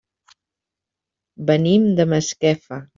Venim 1.51 1.89
de 2.01 2.11
Masquefa. 2.15 2.87